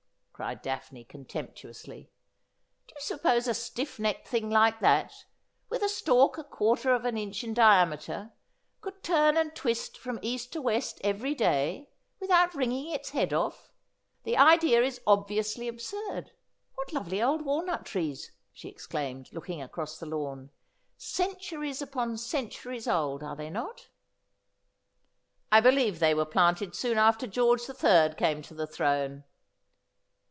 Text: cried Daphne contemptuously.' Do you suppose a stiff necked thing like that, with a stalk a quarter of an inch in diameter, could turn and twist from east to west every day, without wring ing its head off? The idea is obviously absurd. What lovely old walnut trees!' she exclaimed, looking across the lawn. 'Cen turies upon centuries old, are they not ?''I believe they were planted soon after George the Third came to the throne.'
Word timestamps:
cried 0.33 0.63
Daphne 0.63 1.03
contemptuously.' 1.03 2.09
Do 2.87 2.95
you 2.95 3.01
suppose 3.01 3.47
a 3.47 3.53
stiff 3.53 3.99
necked 3.99 4.27
thing 4.27 4.49
like 4.49 4.79
that, 4.79 5.13
with 5.69 5.83
a 5.83 5.87
stalk 5.87 6.39
a 6.39 6.43
quarter 6.43 6.95
of 6.95 7.05
an 7.05 7.15
inch 7.15 7.43
in 7.43 7.53
diameter, 7.53 8.31
could 8.79 9.03
turn 9.03 9.37
and 9.37 9.53
twist 9.55 9.99
from 9.99 10.17
east 10.23 10.51
to 10.53 10.59
west 10.59 10.99
every 11.03 11.35
day, 11.35 11.91
without 12.19 12.55
wring 12.55 12.71
ing 12.71 12.89
its 12.89 13.11
head 13.11 13.33
off? 13.33 13.69
The 14.23 14.35
idea 14.35 14.81
is 14.81 14.99
obviously 15.05 15.67
absurd. 15.67 16.31
What 16.73 16.91
lovely 16.91 17.21
old 17.21 17.45
walnut 17.45 17.85
trees!' 17.85 18.31
she 18.51 18.67
exclaimed, 18.67 19.29
looking 19.31 19.61
across 19.61 19.99
the 19.99 20.07
lawn. 20.07 20.49
'Cen 20.97 21.35
turies 21.35 21.83
upon 21.83 22.17
centuries 22.17 22.87
old, 22.87 23.21
are 23.21 23.35
they 23.35 23.51
not 23.51 23.89
?''I 25.51 25.61
believe 25.61 25.99
they 25.99 26.15
were 26.15 26.25
planted 26.25 26.73
soon 26.73 26.97
after 26.97 27.27
George 27.27 27.67
the 27.67 27.75
Third 27.75 28.17
came 28.17 28.41
to 28.41 28.55
the 28.55 28.65
throne.' 28.65 29.23